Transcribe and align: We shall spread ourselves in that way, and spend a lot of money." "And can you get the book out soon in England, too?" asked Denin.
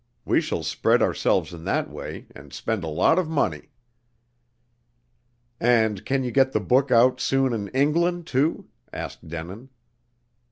We 0.25 0.41
shall 0.41 0.63
spread 0.63 1.03
ourselves 1.03 1.53
in 1.53 1.63
that 1.65 1.87
way, 1.87 2.25
and 2.35 2.51
spend 2.51 2.83
a 2.83 2.87
lot 2.87 3.19
of 3.19 3.29
money." 3.29 3.69
"And 5.59 6.03
can 6.03 6.23
you 6.23 6.31
get 6.31 6.53
the 6.53 6.59
book 6.59 6.89
out 6.89 7.21
soon 7.21 7.53
in 7.53 7.67
England, 7.67 8.25
too?" 8.25 8.67
asked 8.91 9.27
Denin. 9.27 9.69